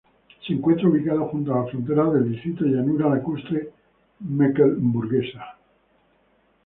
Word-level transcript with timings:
Se 0.47 0.53
encuentra 0.53 0.89
ubicado 0.89 1.27
junto 1.27 1.53
a 1.53 1.61
la 1.63 1.69
frontera 1.69 2.09
del 2.09 2.31
distrito 2.31 2.65
Llanura 2.65 3.07
Lacustre 3.07 3.69
Mecklemburguesa. 4.21 5.59